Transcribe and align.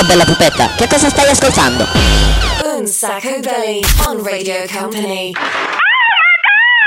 Ciao 0.00 0.08
bella 0.08 0.24
pupetta, 0.24 0.70
che 0.76 0.86
cosa 0.88 1.10
stai 1.10 1.28
ascoltando? 1.28 1.86
Un 2.74 2.86
sacco 2.86 3.38
belly 3.40 3.82
on 4.06 4.22
Radio 4.24 4.64
Company. 4.66 5.32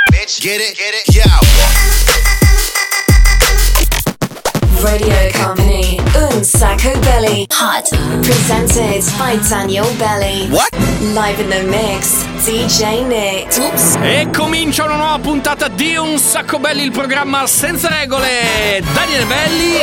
Bitch, 0.09 0.41
get 0.41 0.59
it, 0.59 0.75
get 0.75 0.95
it, 0.95 1.13
yo. 1.13 1.21
Radio 4.81 5.29
Company. 5.31 5.99
Un 6.15 6.43
sacco 6.43 6.97
belly. 7.01 7.45
Hot. 7.51 7.87
Presented 8.23 9.03
by 9.19 9.37
Daniel 9.47 9.85
Belly. 9.97 10.49
What? 10.49 10.71
Live 11.13 11.39
in 11.39 11.49
the 11.49 11.61
mix. 11.67 12.25
DJ 12.43 13.05
Nick. 13.05 13.55
Oops. 13.59 13.95
E 14.01 14.27
comincia 14.35 14.85
una 14.85 14.95
nuova 14.95 15.19
puntata 15.19 15.67
di 15.67 15.95
Un 15.95 16.17
sacco 16.17 16.57
belli, 16.57 16.81
il 16.81 16.91
programma 16.91 17.45
senza 17.45 17.89
regole. 17.89 18.81
Daniele 18.91 19.25
Belli, 19.25 19.77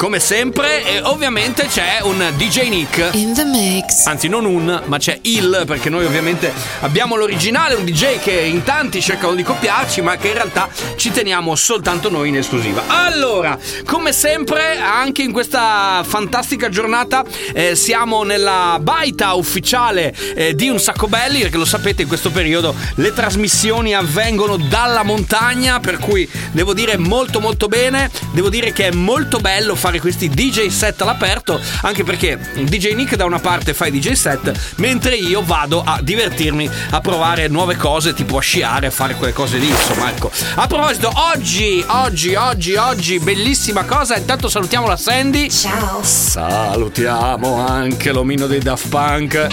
come 0.00 0.18
sempre, 0.18 0.82
e 0.86 1.00
ovviamente 1.02 1.66
c'è 1.66 1.98
un 2.00 2.32
DJ 2.38 2.70
Nick. 2.70 3.10
In 3.12 3.34
the 3.34 3.44
mix. 3.44 4.06
Anzi, 4.06 4.28
non 4.28 4.46
un, 4.46 4.80
ma 4.86 4.96
c'è 4.96 5.18
il, 5.24 5.64
perché 5.66 5.90
noi 5.90 6.06
ovviamente 6.06 6.50
abbiamo 6.80 7.16
l'originale, 7.16 7.74
un 7.74 7.84
DJ 7.84 8.18
che 8.18 8.30
in 8.30 8.62
tanti 8.62 9.02
cercano 9.02 9.34
di 9.34 9.42
copiarci, 9.42 10.00
ma 10.00 10.16
che 10.16 10.28
in 10.28 10.32
realtà 10.32 10.70
ci 10.96 11.10
teniamo 11.10 11.54
soltanto 11.54 12.08
noi 12.08 12.30
in 12.30 12.38
esclusiva. 12.38 12.84
Allora, 12.86 13.58
come 13.84 14.14
sempre, 14.14 14.78
anche 14.78 15.20
in 15.20 15.32
questa 15.32 16.02
fantastica 16.02 16.70
giornata, 16.70 17.22
eh, 17.52 17.74
siamo 17.76 18.22
nella 18.22 18.78
baita 18.80 19.34
ufficiale 19.34 20.14
eh, 20.34 20.54
di 20.54 20.70
Un 20.70 20.80
Sacco 20.80 21.08
Belli, 21.08 21.40
perché 21.40 21.58
lo 21.58 21.66
sapete, 21.66 22.00
in 22.00 22.08
questo 22.08 22.30
periodo 22.30 22.74
le 22.94 23.12
trasmissioni 23.12 23.94
avvengono 23.94 24.56
dalla 24.56 25.02
montagna, 25.02 25.78
per 25.78 25.98
cui 25.98 26.26
devo 26.52 26.72
dire 26.72 26.96
molto 26.96 27.38
molto 27.38 27.68
bene, 27.68 28.10
devo 28.32 28.48
dire 28.48 28.72
che 28.72 28.88
è 28.88 28.92
molto 28.92 29.40
bello 29.40 29.74
fare 29.74 29.88
questi 29.98 30.28
DJ 30.28 30.68
set 30.68 31.00
all'aperto, 31.02 31.60
anche 31.82 32.04
perché 32.04 32.38
DJ 32.54 32.94
Nick 32.94 33.16
da 33.16 33.24
una 33.24 33.38
parte 33.38 33.74
fa 33.74 33.86
i 33.86 33.90
DJ 33.90 34.12
set, 34.12 34.52
mentre 34.76 35.16
io 35.16 35.42
vado 35.42 35.82
a 35.84 35.98
divertirmi, 36.00 36.70
a 36.90 37.00
provare 37.00 37.48
nuove 37.48 37.76
cose, 37.76 38.14
tipo 38.14 38.38
a 38.38 38.40
sciare, 38.40 38.86
a 38.86 38.90
fare 38.90 39.14
quelle 39.14 39.32
cose 39.32 39.58
lì, 39.58 39.68
insomma, 39.68 40.10
ecco. 40.10 40.30
A 40.54 40.66
proposito, 40.66 41.12
oggi, 41.14 41.84
oggi, 41.86 42.34
oggi, 42.34 42.74
oggi, 42.74 43.18
bellissima 43.18 43.84
cosa, 43.84 44.16
intanto 44.16 44.48
salutiamo 44.48 44.86
la 44.86 44.96
Sandy. 44.96 45.50
Ciao. 45.50 46.02
Salutiamo 46.02 47.66
anche 47.66 48.12
l'omino 48.12 48.46
dei 48.46 48.60
Daft 48.60 48.88
Punk. 48.88 49.46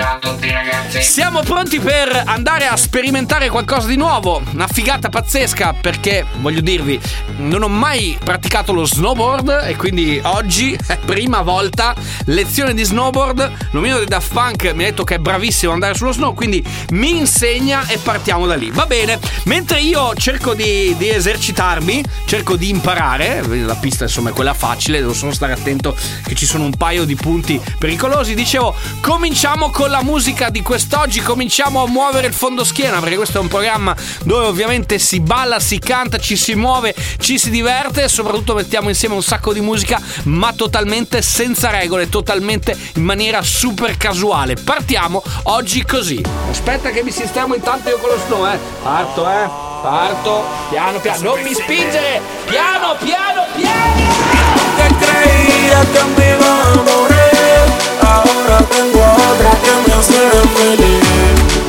Siamo 1.00 1.42
pronti 1.42 1.80
per 1.80 2.24
andare 2.26 2.68
a 2.68 2.76
sperimentare 2.76 3.50
qualcosa 3.50 3.88
di 3.88 3.96
nuovo. 3.96 4.42
Una 4.54 4.68
figata 4.68 5.10
pazzesca 5.10 5.74
perché, 5.74 6.26
voglio 6.40 6.62
dirvi, 6.62 7.00
non 7.38 7.64
ho 7.64 7.68
mai 7.68 8.18
praticato 8.24 8.74
lo 8.74 8.86
snowboard 8.86 9.64
e 9.68 9.76
quindi 9.76 10.17
oggi, 10.24 10.78
è 10.88 10.98
prima 11.06 11.42
volta, 11.42 11.96
lezione 12.26 12.74
di 12.74 12.84
snowboard. 12.84 13.70
L'omino 13.72 13.98
dei 13.98 14.06
Daft 14.06 14.34
Punk 14.34 14.72
mi 14.74 14.84
ha 14.84 14.88
detto 14.88 15.04
che 15.04 15.16
è 15.16 15.20
bravissimo 15.20 15.72
andare 15.72 15.96
sullo 15.96 16.12
snow, 16.12 16.34
quindi 16.34 16.64
mi 16.92 17.18
insegna 17.18 17.88
e 17.88 17.98
partiamo 17.98 18.46
da 18.46 18.56
lì. 18.56 18.72
Va 18.72 18.86
bene, 18.86 19.20
mentre 19.44 19.80
io 19.80 20.14
cerco 20.16 20.54
di, 20.54 20.96
di 20.98 21.10
esercitarmi, 21.10 22.04
cerco 22.26 22.56
di 22.56 22.70
imparare, 22.70 23.46
la 23.46 23.76
pista 23.76 24.04
insomma 24.06 24.30
è 24.30 24.34
quella 24.34 24.54
facile, 24.54 25.00
devo 25.00 25.14
solo 25.14 25.32
stare 25.32 25.54
attento 25.54 25.96
che 26.24 26.36
ci 26.36 26.46
sono 26.46 26.66
un 26.66 26.76
paio 26.76 27.06
di 27.06 27.16
punti 27.16 27.62
pericolosi. 27.78 28.34
Dicevo, 28.34 28.76
cominciamo 29.02 29.70
con 29.70 29.90
la 29.90 30.04
musica 30.04 30.50
di 30.50 30.62
quest'oggi, 30.62 31.22
cominciamo 31.22 31.84
a 31.84 31.88
muovere 31.88 32.28
il 32.28 32.34
fondo 32.34 32.64
schiena 32.64 33.00
perché 33.00 33.16
questo 33.16 33.38
è 33.38 33.42
un 33.42 33.48
programma 33.48 33.96
dove 34.24 34.46
ovviamente 34.46 35.00
si 35.00 35.20
balla, 35.20 35.60
si 35.60 35.80
canta, 35.80 36.18
ci 36.18 36.36
si 36.36 36.56
muove, 36.56 36.96
ci 37.20 37.38
si 37.38 37.50
diverte 37.50 38.04
e 38.04 38.08
soprattutto 38.08 38.54
mettiamo 38.54 38.90
insieme 38.90 39.16
un 39.16 39.24
sacco 39.24 39.54
di 39.54 39.62
musica 39.62 40.02
ma 40.24 40.54
totalmente 40.54 41.22
senza 41.22 41.70
regole, 41.70 42.10
totalmente 42.10 42.78
in 42.96 43.04
maniera 43.04 43.42
super 43.42 43.98
casuale. 43.98 44.56
Partiamo 44.56 45.22
oggi 45.44 45.84
così. 45.84 46.24
Aspetta 46.50 46.90
che 46.92 47.04
mi 47.04 47.12
sistemo 47.12 47.56
intanto 47.56 47.90
io 47.90 47.98
con 47.98 48.10
lo 48.10 48.18
snow, 48.26 48.46
eh. 48.48 48.58
Parto, 48.84 49.30
eh. 49.30 49.66
Parto, 49.82 50.44
piano 50.70 51.00
piano, 51.00 51.22
non 51.22 51.42
mi 51.44 51.54
spingere! 51.54 52.20
Piano, 52.46 52.96
piano, 53.00 53.46
piano! 53.56 54.58
que 54.78 55.06
creía 55.06 55.80
que 55.94 56.04
me 56.16 56.30
iba 56.32 56.52
a 56.62 56.76
morir 56.88 57.66
Ahora 58.02 58.58
tengo 58.72 59.04
otra 59.32 59.52
que 59.64 59.74
me 59.86 59.94
hace 59.94 60.22
feliz 60.56 61.04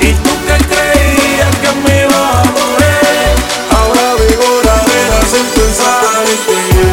Y 0.00 0.12
tú 0.22 0.30
que 0.46 0.56
creías 0.72 1.54
que 1.62 1.70
me 1.82 2.02
iba 2.02 2.40
a 2.40 2.44
morir 2.44 3.34
Ahora 3.76 4.14
vivo 4.14 4.48
la 4.64 4.78
vida 4.90 5.20
sin 5.30 5.46
pensar 5.56 6.24
en 6.26 6.38
ti 6.46 6.88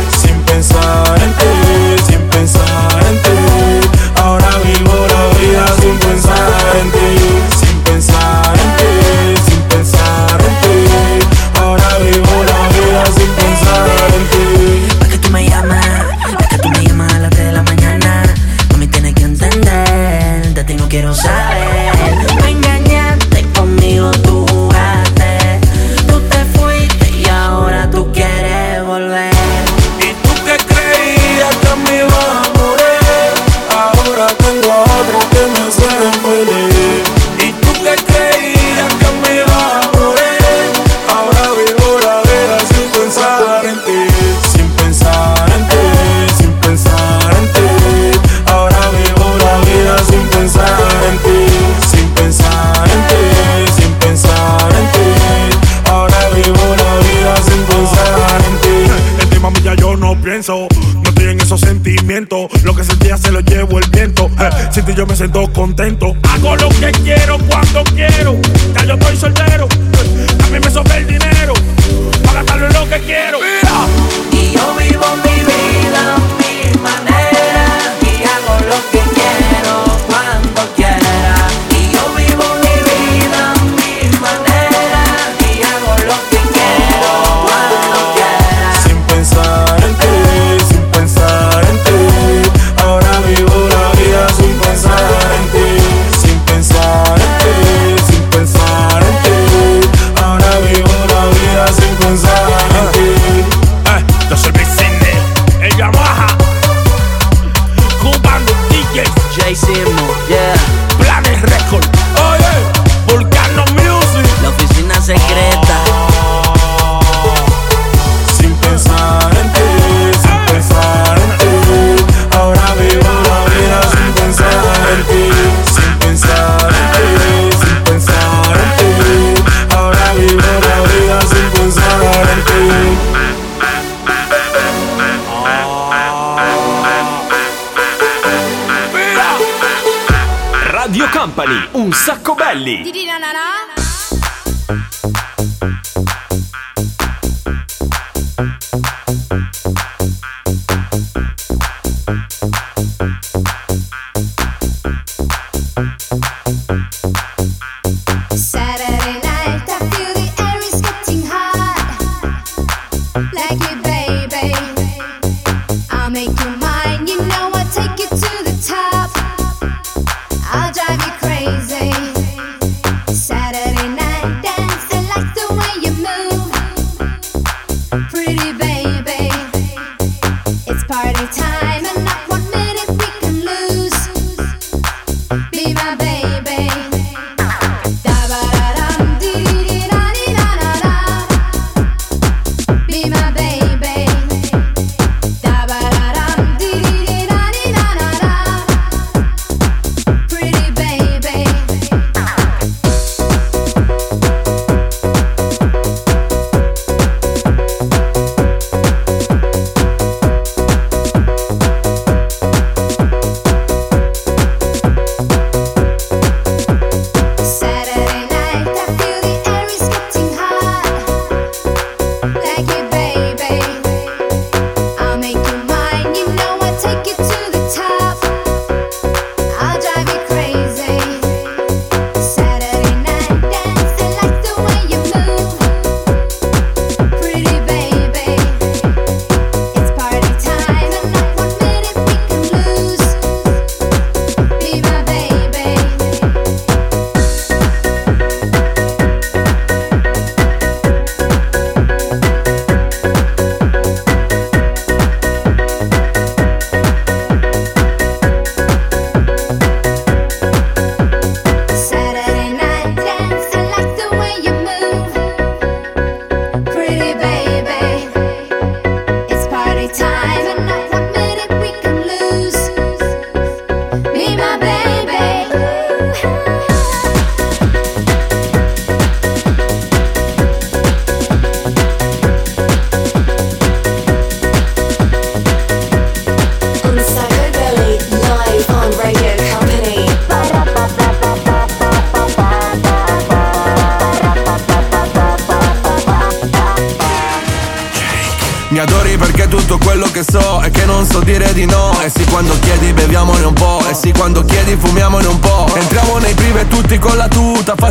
yo 64.96 65.06
me 65.06 65.16
siento 65.16 65.52
contento. 65.52 66.16
Hago 66.24 66.56
lo 66.56 66.70
que 66.70 66.92
quiero 67.04 67.38
cuando 67.50 67.84
quiero 67.96 68.15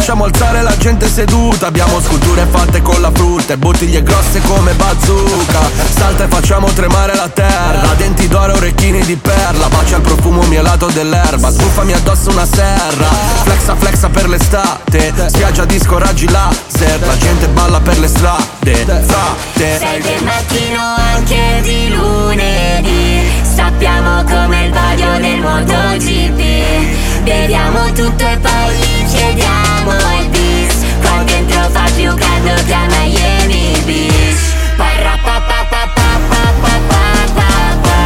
tuta 0.04 0.14
Facciamo 0.14 0.24
alzare 0.24 0.62
la 0.62 0.76
gente 0.76 1.08
seduta. 1.08 1.66
Abbiamo 1.66 1.98
sculture 1.98 2.46
fatte 2.50 2.82
con 2.82 3.00
la 3.00 3.10
frutta 3.10 3.54
E 3.54 3.56
bottiglie 3.56 4.02
grosse 4.02 4.40
come 4.42 4.74
bazooka. 4.74 5.60
Salta 5.96 6.24
e 6.24 6.28
facciamo 6.28 6.66
tremare 6.68 7.14
la 7.14 7.28
terra. 7.28 7.94
Denti 7.96 8.28
d'oro, 8.28 8.52
orecchini 8.52 9.00
di 9.04 9.16
perla. 9.16 9.66
Bacia 9.68 9.96
il 9.96 10.02
profumo 10.02 10.42
mielato 10.42 10.88
dell'erba. 10.88 11.48
Sbuffami 11.48 11.94
addosso 11.94 12.30
una 12.30 12.44
serra. 12.44 13.08
Flexa 13.44 13.74
flexa 13.76 14.08
per 14.10 14.28
l'estate. 14.28 15.12
Spiaggia 15.26 15.64
disco 15.64 15.98
raggi 15.98 16.28
laser. 16.28 17.00
La 17.06 17.16
gente 17.16 17.48
balla 17.48 17.80
per 17.80 17.98
le 17.98 18.08
strade 18.08 18.84
Frate 18.84 19.78
Sei 19.78 20.02
del 20.02 20.22
mattino 20.22 20.80
anche 20.96 21.60
di 21.62 21.88
lunedì. 21.88 23.42
Sappiamo 23.42 24.22
come 24.24 24.66
il 24.66 24.72
vaglio 24.72 25.18
del 25.18 25.40
MotoGP 25.40 27.22
Beviamo 27.22 27.90
tutto 27.92 28.26
e 28.26 28.36
poi 28.36 29.03
chiediamo 29.14 29.92
il 30.20 30.28
bis 30.28 30.74
Qua 31.00 31.22
dentro 31.24 31.68
fa 31.70 31.84
più 31.94 32.14
caldo 32.14 32.54
che 32.66 32.74
a 32.74 32.86
Miami 32.86 33.80
Beach 33.84 34.42
Parra 34.76 35.16
pa 35.22 35.40
pa 35.40 35.66
pa 35.70 35.88
pa 35.94 36.10
pa 36.30 36.42
pa 36.62 36.74
pa 36.90 37.04
pa 37.36 37.48
pa 37.84 37.98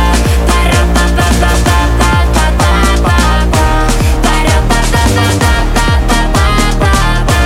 Parra 0.46 0.82
pa 0.94 1.04
pa 1.16 1.26
pa 1.40 1.52
pa 1.68 1.80
pa 1.98 2.12
pa 2.32 2.46
pa 2.60 2.76
pa 3.04 3.18
pa 3.52 3.66
Parra 4.24 4.58
pa 4.68 4.80
pa 4.92 5.02
pa 5.16 5.26
pa 5.40 5.52
pa 5.76 5.88
pa 6.08 6.20
pa 6.36 6.48
pa 6.78 6.92
pa 7.28 7.42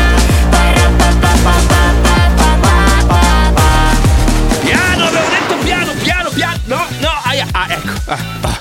Parra 0.51 0.89
pa 0.99 1.11
pa 1.23 1.33
pa 1.45 1.55
pa 1.73 1.85
pa 2.05 2.17
pa 2.37 2.51
pa 2.67 2.83
pa 3.09 3.23
pa 3.57 3.69
Piano, 4.65 5.03
avevo 5.07 5.29
detto 5.31 5.55
piano, 5.65 5.93
piano, 6.03 6.31
piano. 6.31 6.59
No, 6.67 6.81
no, 7.01 7.11
aia, 7.25 7.47
ah, 7.53 7.67
ecco. 7.69 7.93
Ah, 8.07 8.19
ah. 8.43 8.61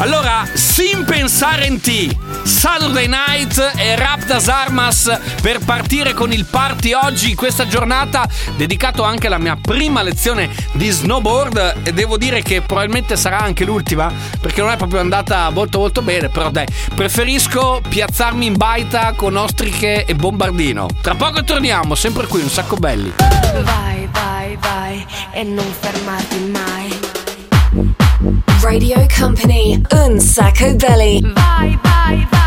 Allora, 0.00 0.46
sin 0.54 1.04
pensare 1.04 1.66
in 1.66 1.80
te, 1.80 2.16
Saturday 2.48 3.06
Night 3.06 3.72
e 3.76 3.94
Rap 3.94 4.24
das 4.24 4.48
Armas 4.48 5.20
per 5.42 5.58
partire 5.58 6.14
con 6.14 6.32
il 6.32 6.46
party 6.46 6.94
oggi, 6.94 7.34
questa 7.34 7.68
giornata, 7.68 8.26
dedicato 8.56 9.02
anche 9.02 9.26
alla 9.26 9.36
mia 9.36 9.56
prima 9.60 10.02
lezione 10.02 10.48
di 10.72 10.88
snowboard 10.88 11.80
e 11.82 11.92
devo 11.92 12.16
dire 12.16 12.42
che 12.42 12.62
probabilmente 12.62 13.16
sarà 13.16 13.38
anche 13.38 13.66
l'ultima, 13.66 14.10
perché 14.40 14.62
non 14.62 14.70
è 14.70 14.76
proprio 14.76 15.00
andata 15.00 15.50
molto 15.50 15.78
molto 15.78 16.00
bene, 16.00 16.30
però 16.30 16.50
dai, 16.50 16.66
preferisco 16.94 17.82
piazzarmi 17.86 18.46
in 18.46 18.56
baita 18.56 19.12
con 19.14 19.36
ostriche 19.36 20.06
e 20.06 20.14
bombardino. 20.14 20.88
Tra 21.02 21.14
poco 21.14 21.44
torniamo, 21.44 21.94
sempre 21.94 22.26
qui, 22.26 22.40
un 22.40 22.50
sacco 22.50 22.76
belli. 22.76 23.12
Vai, 23.62 24.08
vai, 24.10 24.56
vai 24.58 25.06
e 25.32 25.42
non 25.44 25.66
fermarti 25.78 26.38
mai. 26.50 26.98
Radio 28.62 29.06
Company, 29.16 29.80
Un 29.90 30.18
Sacco 30.18 30.74
Belly. 30.74 31.20
Vai, 31.20 31.78
vai, 31.82 32.26
vai 32.30 32.37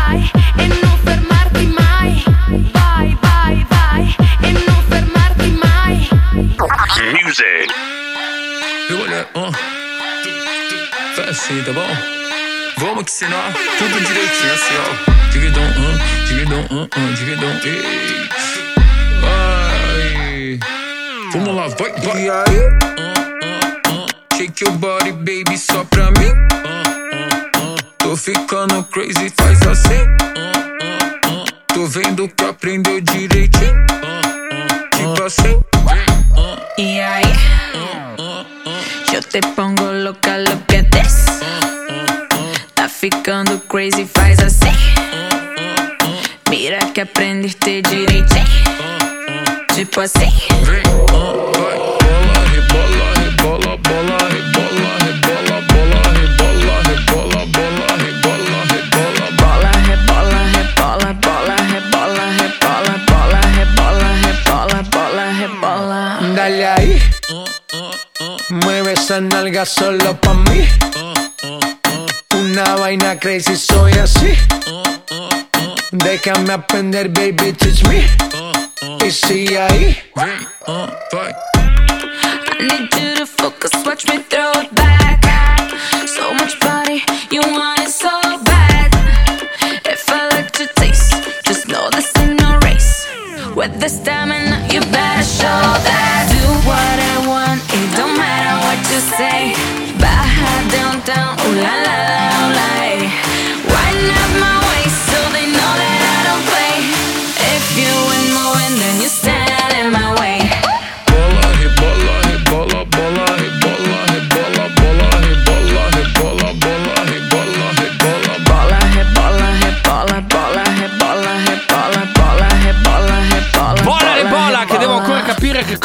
assim, 11.52 11.62
tá 11.64 11.72
bom? 11.72 11.86
Vamos 12.78 13.04
que 13.04 13.10
senão 13.10 13.52
tudo 13.78 14.00
direitinho 14.00 14.52
assim, 14.52 14.74
ó. 14.78 15.30
Dividão, 15.30 15.62
hum, 15.62 15.98
dividão, 16.26 16.60
hum, 16.70 16.88
hum, 16.96 17.14
dividão, 17.14 17.50
ei. 17.64 18.28
Vai. 19.20 20.58
Vamos 21.32 21.56
lá, 21.56 21.68
vai, 21.68 21.92
vai. 22.00 22.22
E 22.22 22.30
aí? 22.30 22.58
Uh, 22.98 23.12
uh, 23.44 24.04
uh. 24.04 24.36
Shake 24.36 24.64
your 24.64 24.76
body, 24.78 25.12
baby, 25.12 25.58
só 25.58 25.84
pra 25.84 26.10
mim. 26.12 26.61
Tô 28.12 28.16
ficando 28.16 28.84
crazy, 28.92 29.32
faz 29.34 29.62
assim. 29.62 30.06
Tô 31.68 31.86
vendo 31.86 32.28
que 32.28 32.44
aprendeu 32.44 33.00
direitinho. 33.00 33.86
Tipo 34.94 35.22
assim. 35.22 35.58
Y 36.76 37.00
ahí 37.00 37.22
yo 39.10 39.22
te 39.22 39.40
pongo 39.56 39.90
loca, 39.90 40.36
lo 40.36 40.62
que 40.66 40.82
des. 40.82 41.24
Tá 42.74 42.86
ficando 42.86 43.58
crazy, 43.60 44.04
faz 44.04 44.40
assim. 44.40 44.76
Mira 46.50 46.80
que 46.92 47.00
aprendiste 47.00 47.80
direitinho. 47.80 48.46
Tipo 49.74 50.02
assim. 50.02 50.30
Vem, 50.64 50.82
vai, 50.82 50.82
bola, 51.08 52.44
rebola, 52.50 53.14
rebola, 53.24 53.76
bola, 53.78 54.01
esa 69.12 69.20
nalga 69.20 69.66
solo 69.66 70.18
pa' 70.20 70.32
mí. 70.32 70.66
Una 72.34 72.76
vaina 72.76 73.18
crazy, 73.18 73.56
soy 73.56 73.92
así. 73.92 74.32
Déjame 75.90 76.52
aprender, 76.54 77.10
baby, 77.10 77.52
teach 77.52 77.84
me. 77.88 78.06
Y 79.06 79.10
sigue 79.10 79.60
ahí. 79.60 80.02
Vem, 80.16 80.46
uh, 80.66 80.88
vai. 81.12 81.34
Need 82.58 82.88
you 82.94 83.14
to 83.16 83.26
focus, 83.26 83.72
watch 83.84 84.06
me 84.08 84.18
throw 84.30 84.51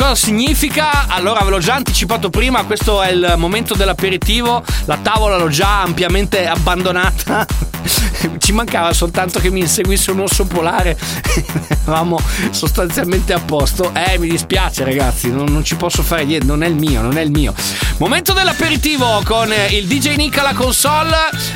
cosa 0.08 0.16
significa. 0.16 1.08
Allora, 1.08 1.42
ve 1.42 1.50
l'ho 1.50 1.60
già 1.60 1.76
anticipato 1.76 2.30
prima, 2.30 2.64
questo 2.64 3.02
è 3.02 3.12
il 3.12 3.34
momento 3.38 3.74
dell'aperitivo. 3.74 4.64
La 4.86 4.98
tavola 4.98 5.38
l'ho 5.38 5.50
già 5.50 5.82
ampiamente 5.82 6.48
abbandonata. 6.48 7.46
Ci 8.38 8.52
mancava 8.54 8.94
soltanto 8.94 9.40
che 9.40 9.50
mi 9.50 9.60
inseguisse 9.60 10.12
un 10.12 10.20
orso 10.20 10.46
polare. 10.46 10.98
Eravamo 11.84 12.20
sostanzialmente 12.52 13.34
a 13.34 13.40
posto. 13.40 13.92
Eh, 13.94 14.18
mi 14.18 14.30
dispiace, 14.30 14.84
ragazzi, 14.84 15.30
non, 15.30 15.46
non 15.50 15.64
ci 15.64 15.76
posso 15.76 16.04
fare 16.04 16.24
niente. 16.24 16.46
Non 16.46 16.64
è 16.64 16.68
il 16.68 16.76
mio, 16.76 17.02
non 17.02 17.18
è 17.18 17.22
il 17.22 17.32
mio. 17.32 17.54
Momento 17.98 18.34
dell'aperitivo 18.34 19.22
con 19.26 19.52
il 19.70 19.88
DJ 19.88 20.16
Nick 20.16 20.38
alla 20.38 20.54
console. 20.54 21.16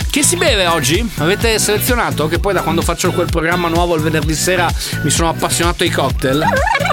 Che 0.10 0.24
si 0.24 0.36
beve 0.36 0.67
oggi? 0.67 1.10
Avete 1.17 1.58
selezionato? 1.58 2.27
Che 2.27 2.39
poi 2.39 2.53
da 2.53 2.62
quando 2.62 2.81
faccio 2.81 3.12
quel 3.12 3.29
programma 3.29 3.70
nuovo 3.70 3.96
il 3.96 4.01
venerdì 4.01 4.36
sera 4.36 4.70
mi 5.03 5.10
sono 5.10 5.29
appassionato 5.29 5.84
ai 5.84 5.89
cocktail. 5.89 6.43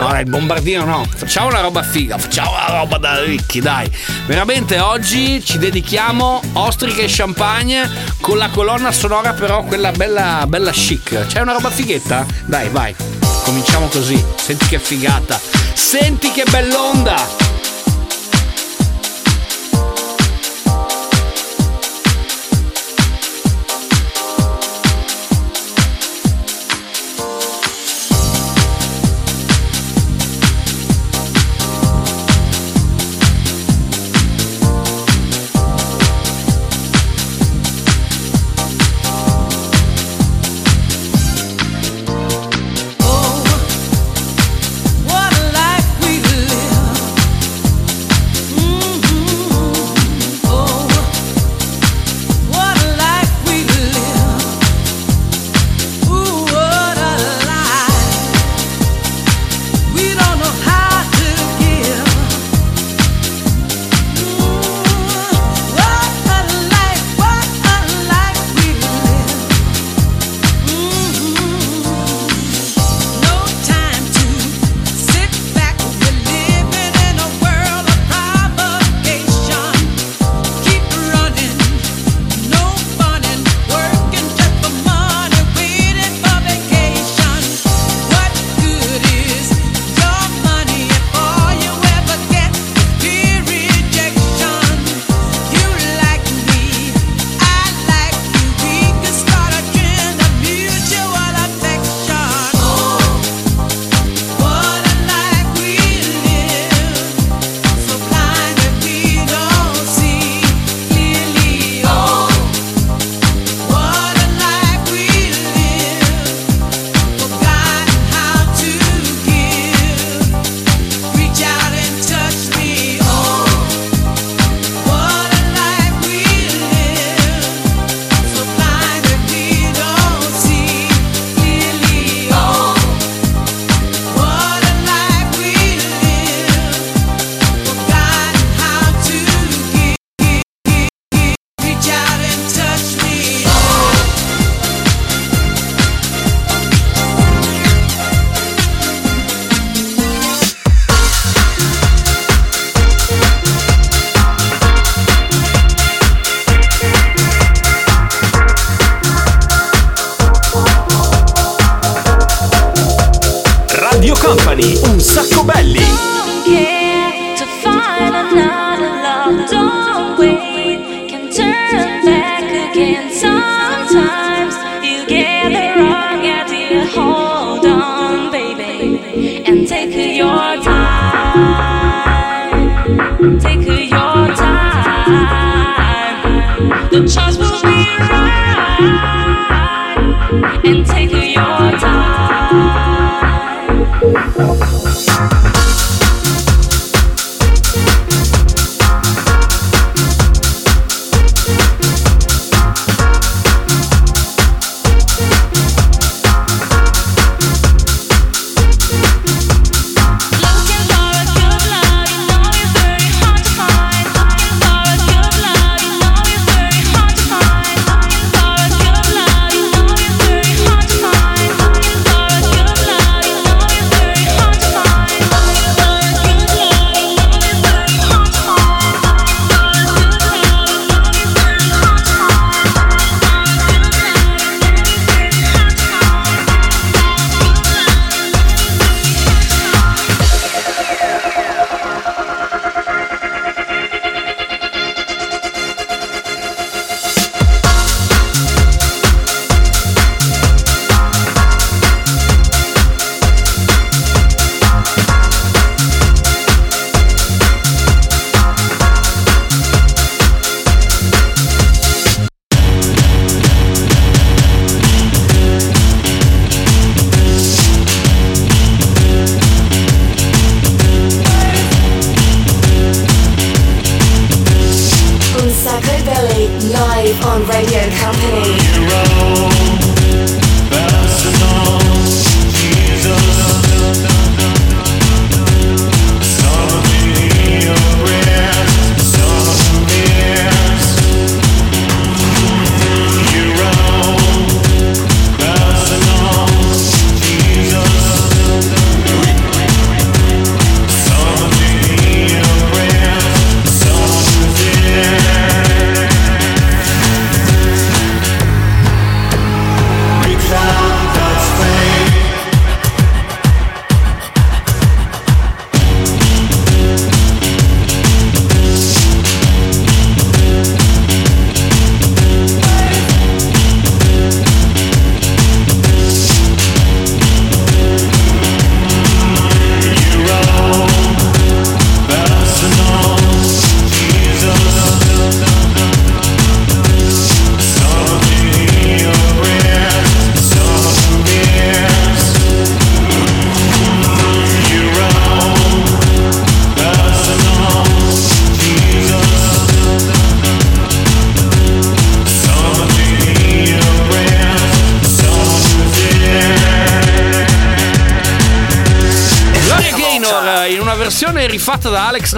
Ora 0.01 0.21
il 0.21 0.29
bombardino 0.29 0.85
no. 0.85 1.07
Facciamo 1.15 1.48
una 1.49 1.61
roba 1.61 1.83
figa, 1.83 2.19
facciamo 2.19 2.53
una 2.53 2.79
roba 2.79 2.99
da 2.99 3.23
ricchi, 3.23 3.61
dai. 3.61 3.91
Veramente 4.27 4.79
oggi 4.79 5.45
ci 5.45 5.59
dedichiamo 5.59 6.41
ostriche 6.55 7.03
e 7.03 7.09
champagne 7.09 7.89
con 8.21 8.39
la 8.39 8.49
colonna 8.49 8.93
sonora 8.93 9.33
però 9.33 9.65
quella 9.65 9.91
bella 9.91 10.45
bella 10.47 10.71
chic. 10.71 11.27
C'è 11.27 11.41
una 11.41 11.53
roba 11.53 11.71
fighetta? 11.71 12.27
Dai, 12.45 12.69
vai. 12.69 12.95
Cominciamo 13.45 13.87
così. 13.87 14.23
Senti 14.37 14.67
che 14.67 14.79
figata. 14.79 15.41
Senti 15.75 16.31
che 16.31 16.45
bell'onda. 16.51 17.48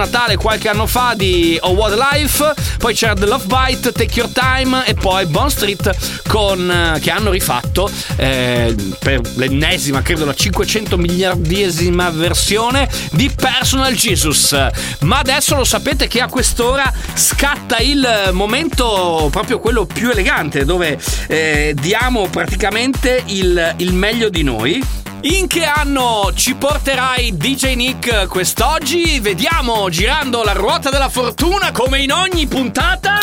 Natale 0.00 0.36
qualche 0.36 0.70
anno 0.70 0.86
fa 0.86 1.12
di 1.14 1.58
Oh 1.60 1.72
What 1.72 1.94
Life, 2.12 2.54
poi 2.78 2.94
c'era 2.94 3.12
The 3.12 3.26
Love 3.26 3.44
Bite, 3.44 3.92
Take 3.92 4.18
Your 4.18 4.30
Time 4.32 4.86
e 4.86 4.94
poi 4.94 5.26
Bone 5.26 5.50
Street 5.50 6.22
con, 6.26 6.70
eh, 6.70 6.98
che 7.00 7.10
hanno 7.10 7.30
rifatto 7.30 7.90
eh, 8.16 8.74
per 8.98 9.20
l'ennesima, 9.34 10.00
credo 10.00 10.24
la 10.24 10.32
500 10.32 10.96
miliardesima 10.96 12.08
versione 12.08 12.88
di 13.12 13.30
Personal 13.30 13.94
Jesus. 13.94 14.56
Ma 15.00 15.18
adesso 15.18 15.54
lo 15.54 15.64
sapete 15.64 16.08
che 16.08 16.22
a 16.22 16.28
quest'ora 16.28 16.90
scatta 17.12 17.76
il 17.78 18.30
momento 18.32 19.28
proprio 19.30 19.58
quello 19.58 19.84
più 19.84 20.08
elegante 20.08 20.64
dove 20.64 20.98
eh, 21.26 21.74
diamo 21.78 22.26
praticamente 22.28 23.22
il, 23.26 23.74
il 23.76 23.92
meglio 23.92 24.30
di 24.30 24.42
noi. 24.42 24.99
In 25.22 25.48
che 25.48 25.64
anno 25.64 26.30
ci 26.34 26.54
porterai 26.54 27.36
DJ 27.36 27.74
Nick 27.74 28.26
quest'oggi? 28.26 29.20
Vediamo 29.20 29.90
girando 29.90 30.42
la 30.42 30.52
ruota 30.52 30.88
della 30.88 31.10
fortuna 31.10 31.72
come 31.72 31.98
in 31.98 32.10
ogni 32.10 32.46
puntata. 32.46 33.18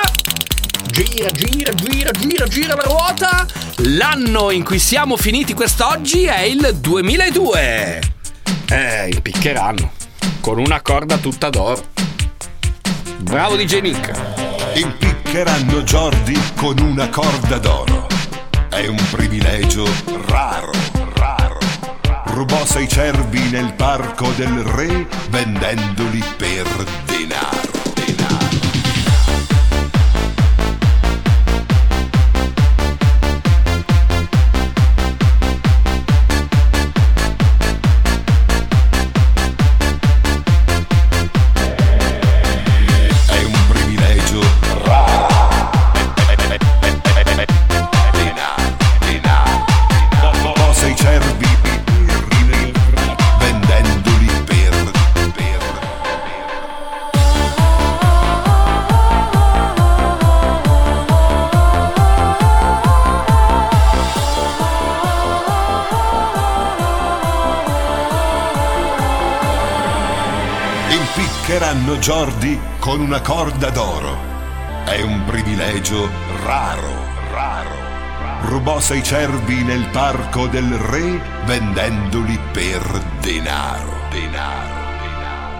Gira, 0.91 1.31
gira, 1.31 1.73
gira, 1.73 2.11
gira, 2.11 2.45
gira 2.45 2.75
la 2.75 2.83
ruota. 2.83 3.47
L'anno 3.77 4.51
in 4.51 4.63
cui 4.63 4.77
siamo 4.77 5.17
finiti 5.17 5.55
quest'oggi 5.55 6.25
è 6.25 6.41
il 6.41 6.75
2002. 6.75 8.01
Eh, 8.69 9.09
impiccheranno. 9.13 9.91
Con 10.39 10.59
una 10.59 10.81
corda 10.81 11.17
tutta 11.17 11.49
d'oro. 11.49 11.83
Bravo 13.17 13.55
DJ 13.55 13.79
Nick. 13.79 14.11
Impiccheranno 14.75 15.81
Jordi 15.81 16.39
con 16.55 16.77
una 16.77 17.09
corda 17.09 17.57
d'oro. 17.57 18.05
È 18.69 18.85
un 18.85 19.03
privilegio 19.09 19.89
raro, 20.27 20.71
raro. 20.71 20.96
Rubò 22.37 22.67
sei 22.67 22.87
cervi 22.87 23.49
nel 23.49 23.73
parco 23.73 24.27
del 24.35 24.59
re 24.59 25.07
vendendoli 25.31 26.23
per 26.37 26.67
denaro. 27.07 27.66
Jordi 71.99 72.59
con 72.79 73.01
una 73.01 73.21
corda 73.21 73.69
d'oro. 73.69 74.15
È 74.85 75.01
un 75.01 75.23
privilegio 75.25 76.09
raro, 76.43 76.93
raro. 77.31 77.75
Rubò 78.43 78.79
sei 78.79 79.03
cervi 79.03 79.63
nel 79.63 79.87
parco 79.91 80.47
del 80.47 80.71
re 80.71 81.21
vendendoli 81.45 82.39
per 82.51 82.81
denaro, 83.19 84.07
denaro. 84.11 84.75
Impiccheranno 84.99 85.57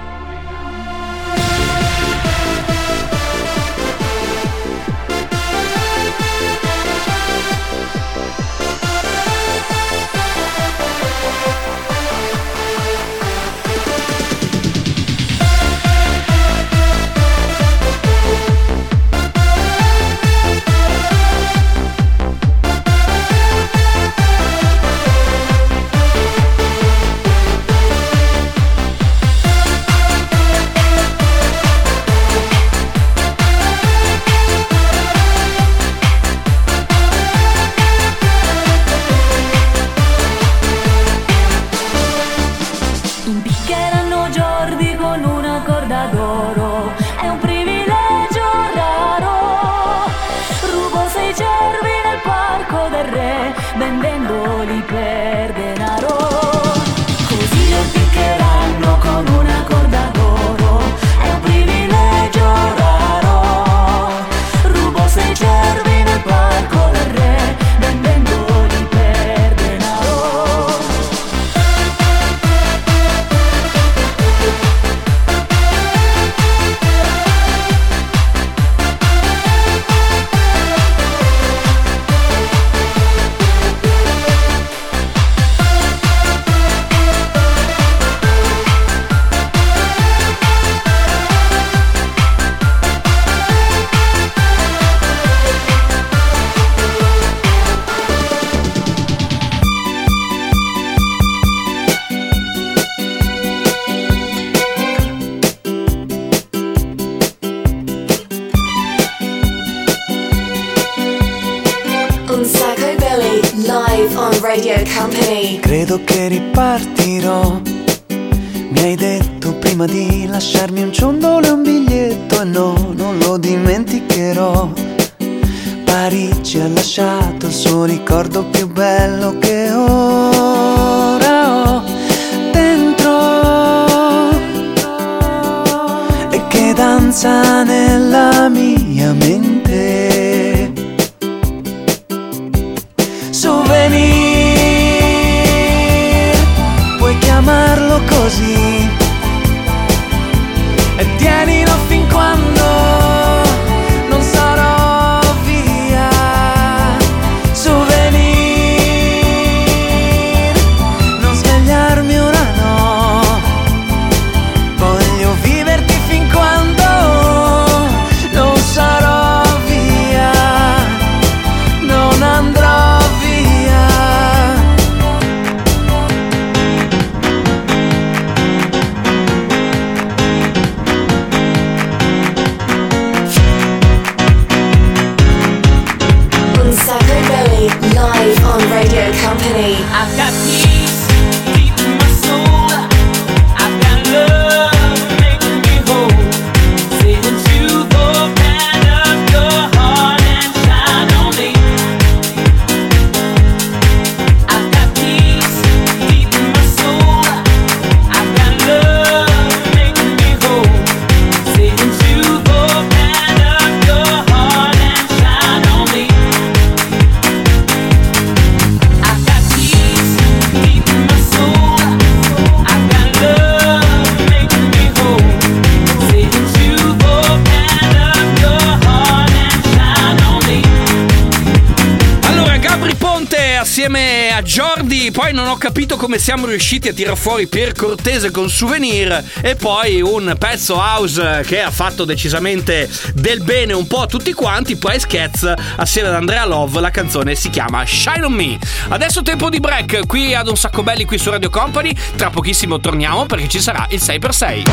come 236.08 236.20
siamo 236.20 236.46
riusciti 236.46 236.88
a 236.88 236.94
tirar 236.94 237.18
fuori 237.18 237.48
Pier 237.48 237.74
Cortese 237.74 238.32
con 238.32 238.50
Souvenir 238.50 239.22
e 239.42 239.56
poi 239.58 240.02
un 240.02 240.38
pezzo 240.40 240.76
house 240.76 241.44
che 241.46 241.60
ha 241.60 241.70
fatto 241.70 242.06
decisamente 242.06 242.90
del 243.14 243.44
bene 243.44 243.74
un 243.74 243.86
po' 243.88 244.04
a 244.04 244.06
tutti 244.06 244.32
quanti, 244.32 244.78
poi 244.78 244.98
Sketch 245.02 245.52
assieme 245.76 246.08
ad 246.08 246.14
Andrea 246.14 246.46
Love, 246.46 246.80
la 246.80 246.92
canzone 246.92 247.36
si 247.36 247.50
chiama 247.50 247.86
Shine 247.86 248.24
on 248.24 248.32
Me. 248.32 248.58
Adesso 248.88 249.22
tempo 249.22 249.50
di 249.50 249.60
break 249.60 250.08
qui 250.08 250.34
ad 250.34 250.48
un 250.48 250.56
sacco 250.56 250.82
belli 250.82 251.04
qui 251.04 251.18
su 251.18 251.30
Radio 251.30 251.50
Company, 251.50 251.94
tra 252.16 252.30
pochissimo 252.30 252.80
torniamo 252.80 253.26
perché 253.26 253.50
ci 253.50 253.60
sarà 253.60 253.86
il 253.90 254.00
6x6. 254.02 254.64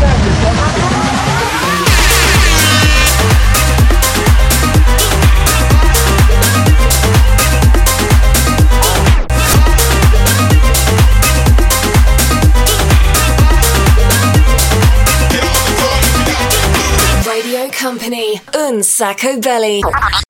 Un 18.66 18.82
sacco 18.82 19.36
belly. 19.40 19.80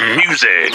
Music. 0.02 0.74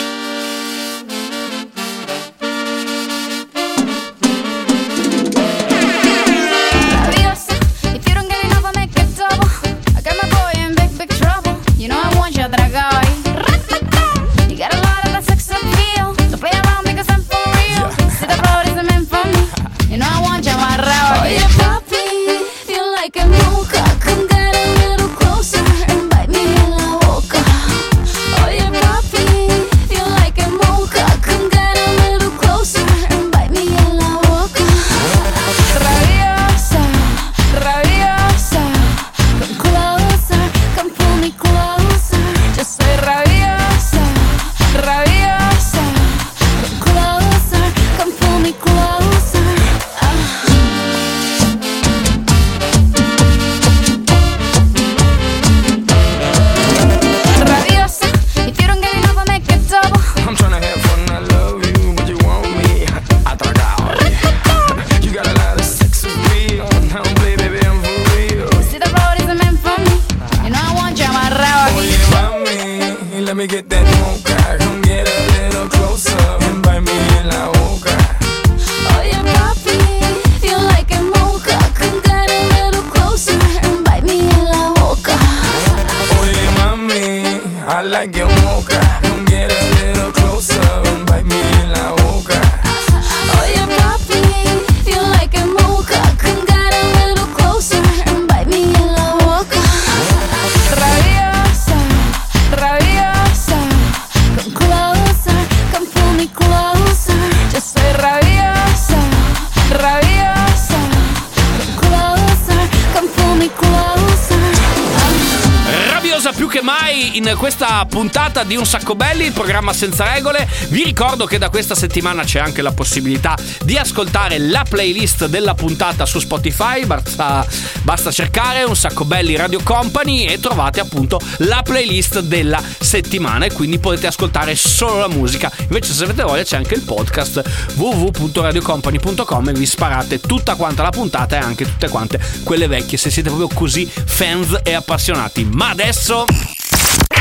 Puntata 117.86 118.44
di 118.44 118.56
Un 118.56 118.65
Sacco 118.65 118.96
Belli, 118.96 119.26
il 119.26 119.32
programma 119.32 119.74
senza 119.74 120.12
regole. 120.13 120.48
Vi 120.70 120.84
ricordo 120.84 121.26
che 121.26 121.38
da 121.38 121.50
questa 121.50 121.76
settimana 121.76 122.24
c'è 122.24 122.39
anche 122.39 122.62
la 122.62 122.72
possibilità 122.72 123.38
di 123.63 123.78
ascoltare 123.78 124.38
la 124.38 124.65
playlist 124.68 125.28
della 125.28 125.54
puntata 125.54 126.06
su 126.06 126.20
Spotify. 126.20 126.86
Basta, 126.86 127.46
basta 127.82 128.12
cercare 128.12 128.63
Un 128.63 128.76
Sacco 128.76 129.06
Belli 129.06 129.36
Radio 129.36 129.62
Company 129.63 130.26
e 130.26 130.39
trovate 130.39 130.80
appunto 130.80 131.20
la 131.38 131.62
playlist 131.63 132.20
della 132.20 132.62
settimana 132.80 133.46
e 133.46 133.52
quindi 133.52 133.80
potete 133.80 134.08
ascoltare 134.08 134.56
solo 134.56 135.00
la 135.00 135.08
musica. 135.08 135.52
Invece 135.62 135.94
se 135.94 136.04
avete 136.04 136.24
voglia 136.24 136.44
c'è 136.44 136.58
anche 136.58 136.76
il 136.76 136.82
podcast 136.82 137.42
www.radiocompany.com 137.76 139.50
e 139.50 139.54
vi 139.54 139.65
sparate 139.65 140.20
tutta 140.20 140.56
quanta 140.56 140.84
la 140.84 140.92
puntata 140.92 141.38
e 141.38 141.39
anche 141.39 141.65
tutte 141.65 141.89
quante 141.89 142.20
quelle 142.44 142.68
vecchie 142.68 142.98
se 142.98 143.10
siete 143.10 143.30
proprio 143.30 143.50
così 143.54 143.89
fans 143.89 144.60
e 144.63 144.74
appassionati. 144.74 145.48
Ma 145.52 145.70
adesso 145.70 146.26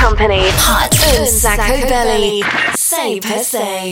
Company, 0.01 0.47
un 1.19 1.27
sacco 1.27 1.87
belly. 1.87 2.41
Say 2.75 3.19
per 3.19 3.41
se. 3.41 3.91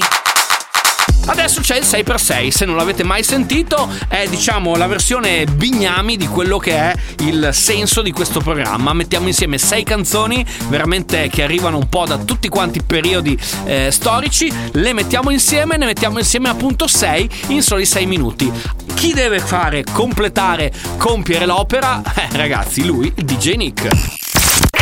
Adesso 1.26 1.60
c'è 1.60 1.76
il 1.78 1.84
6x6, 1.84 2.48
se 2.48 2.64
non 2.64 2.76
l'avete 2.76 3.02
mai 3.02 3.24
sentito 3.24 3.88
è 4.06 4.28
diciamo 4.28 4.76
la 4.76 4.86
versione 4.86 5.44
bignami 5.44 6.16
di 6.16 6.28
quello 6.28 6.58
che 6.58 6.76
è 6.76 6.94
il 7.18 7.50
senso 7.52 8.02
di 8.02 8.12
questo 8.12 8.40
programma. 8.40 8.92
Mettiamo 8.92 9.26
insieme 9.26 9.58
6 9.58 9.82
canzoni 9.82 10.46
veramente 10.68 11.28
che 11.28 11.42
arrivano 11.42 11.78
un 11.78 11.88
po' 11.88 12.06
da 12.06 12.18
tutti 12.18 12.48
quanti 12.48 12.78
i 12.78 12.82
periodi 12.82 13.36
eh, 13.64 13.90
storici, 13.90 14.52
le 14.72 14.92
mettiamo 14.92 15.30
insieme, 15.30 15.76
ne 15.76 15.86
mettiamo 15.86 16.18
insieme 16.18 16.48
appunto 16.48 16.86
6 16.86 17.30
in 17.48 17.62
soli 17.62 17.84
6 17.84 18.06
minuti. 18.06 18.52
Chi 18.94 19.12
deve 19.12 19.40
fare, 19.40 19.84
completare, 19.92 20.72
compiere 20.98 21.46
l'opera? 21.46 22.00
Eh 22.14 22.36
ragazzi, 22.36 22.84
lui, 22.84 23.12
il 23.14 23.24
DJ 23.24 23.54
Nick. 23.56 24.25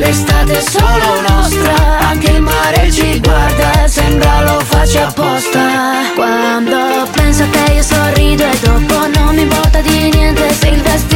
L'estate 0.00 0.56
è 0.56 0.60
solo 0.62 1.20
nostra, 1.28 1.98
anche 1.98 2.30
il 2.30 2.40
mare 2.40 2.90
ci 2.90 3.20
guarda, 3.20 3.86
sembra 3.86 4.40
lo 4.44 4.58
faccia 4.60 5.08
apposta. 5.08 5.60
Quando 6.14 7.06
penso 7.12 7.42
a 7.42 7.46
te 7.48 7.72
io 7.74 7.82
sorrido 7.82 8.42
e 8.42 8.58
dopo 8.62 9.06
non 9.14 9.34
mi 9.34 9.42
importa 9.42 9.82
di 9.82 10.08
niente 10.08 10.54
se 10.54 10.68
il 10.68 10.80
vestito 10.80 11.09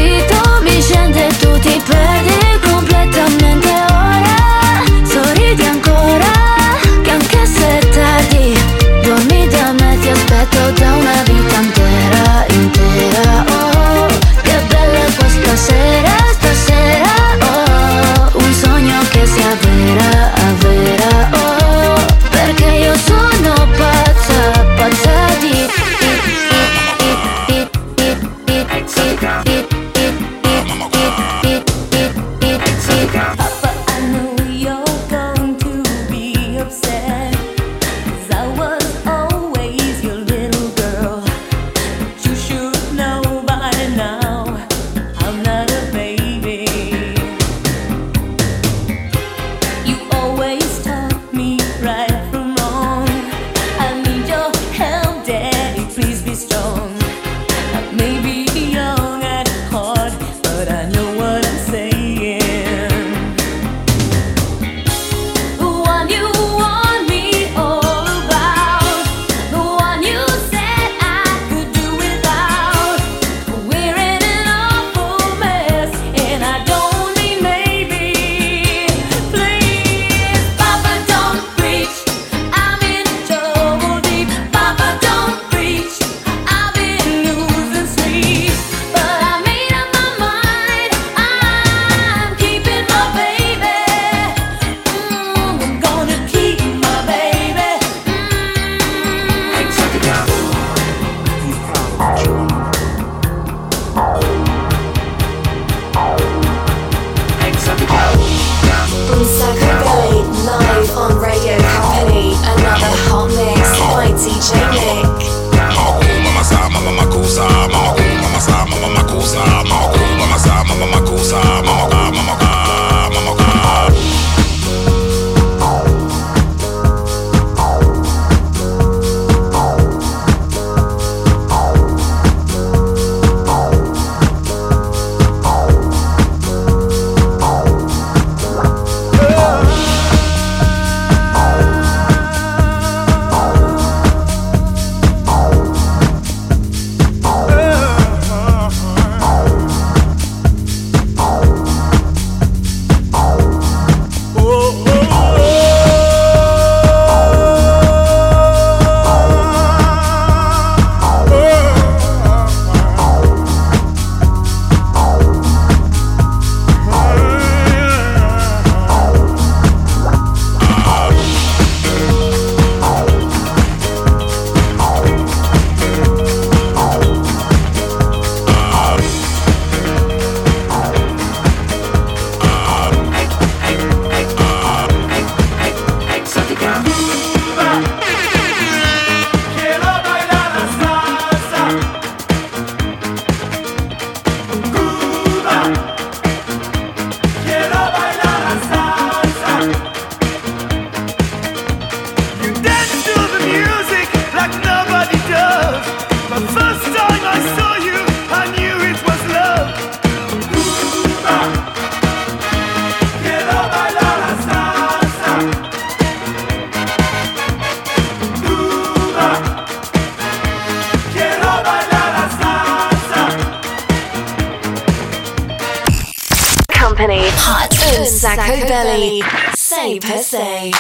Un 227.17 228.07
sacco 228.07 228.65
belly. 228.67 229.23
Say 229.55 229.99
per 229.99 230.19
se. 230.19 230.71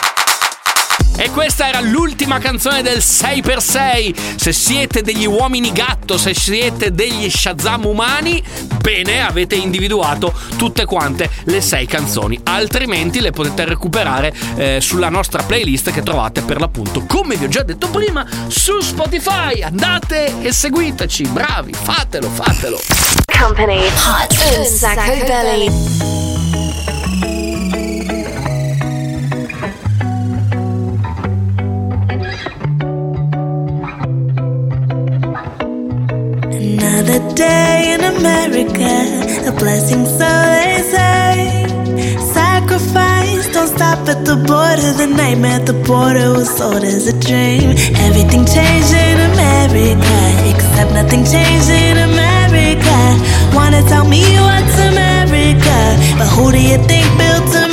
E 1.16 1.30
questa 1.30 1.68
era 1.68 1.80
l'ultima 1.80 2.38
canzone 2.38 2.82
del 2.82 2.98
6x6. 2.98 4.34
Se 4.34 4.52
siete 4.52 5.02
degli 5.02 5.26
uomini 5.26 5.70
gatto, 5.70 6.18
se 6.18 6.34
siete 6.34 6.92
degli 6.92 7.30
Shazam 7.30 7.86
umani, 7.86 8.42
bene, 8.80 9.24
avete 9.24 9.54
individuato 9.54 10.34
tutte 10.56 10.84
quante 10.84 11.30
le 11.44 11.60
6 11.60 11.86
canzoni. 11.86 12.40
Altrimenti 12.42 13.20
le 13.20 13.30
potete 13.30 13.64
recuperare 13.64 14.34
eh, 14.56 14.80
sulla 14.80 15.08
nostra 15.08 15.44
playlist 15.44 15.92
che 15.92 16.02
trovate 16.02 16.42
per 16.42 16.58
l'appunto, 16.58 17.04
come 17.06 17.36
vi 17.36 17.44
ho 17.44 17.48
già 17.48 17.62
detto 17.62 17.88
prima, 17.90 18.26
su 18.48 18.80
Spotify. 18.80 19.62
Andate 19.62 20.42
e 20.42 20.52
seguiteci. 20.52 21.28
Bravi, 21.28 21.72
fatelo, 21.72 22.28
fatelo. 22.28 22.80
Company. 23.38 23.86
Hot. 23.86 24.56
Un 24.58 24.64
sacco 24.64 25.24
belly. 25.24 26.33
Day 37.34 37.94
in 37.94 38.00
America, 38.16 38.92
a 39.48 39.52
blessing, 39.52 40.06
so 40.06 40.30
they 40.54 40.82
say. 40.94 41.66
Sacrifice, 42.32 43.52
don't 43.52 43.68
stop 43.68 44.08
at 44.08 44.24
the 44.24 44.36
border. 44.36 44.92
The 44.92 45.06
nightmare 45.06 45.60
at 45.60 45.66
the 45.66 45.72
border 45.72 46.30
was 46.30 46.48
sold 46.56 46.84
as 46.84 47.06
a 47.08 47.18
dream. 47.18 47.76
Everything 48.06 48.44
changed 48.46 48.94
in 48.94 49.18
America, 49.32 50.18
except 50.52 50.92
nothing 50.92 51.24
changed 51.24 51.70
in 51.70 51.96
America. 52.10 52.98
Wanna 53.54 53.82
tell 53.88 54.06
me 54.06 54.22
what's 54.38 54.76
America, 54.92 55.78
but 56.18 56.28
who 56.34 56.52
do 56.52 56.60
you 56.60 56.78
think 56.86 57.06
built 57.18 57.63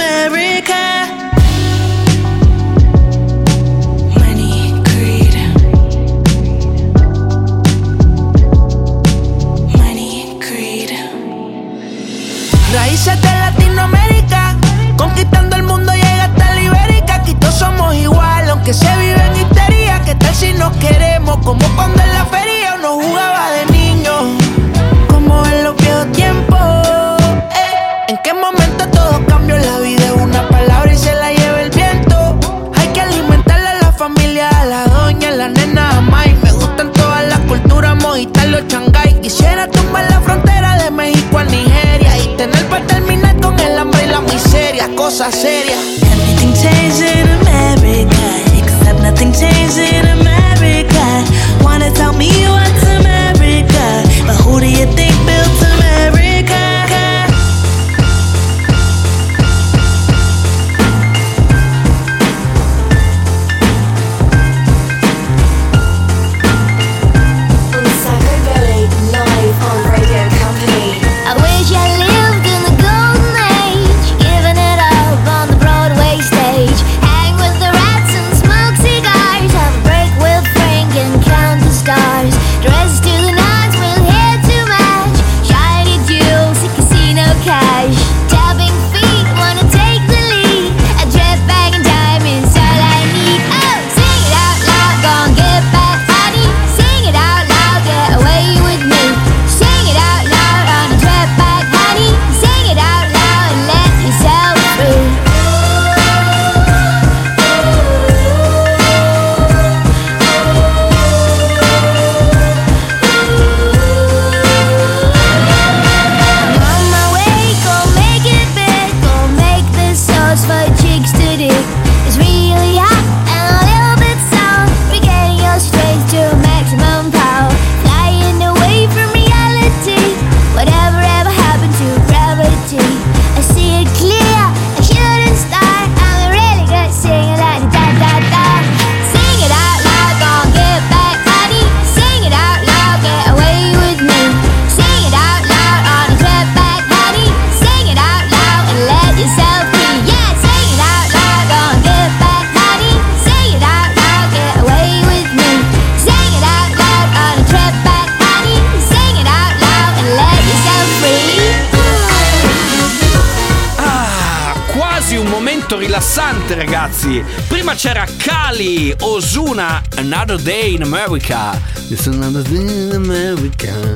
Another 169.98 170.38
Day 170.42 170.74
in 170.74 170.82
America. 170.82 171.60
It's 171.89 172.08
another 172.08 172.42
day 172.44 172.88
in 172.88 172.92
America. 172.94 173.94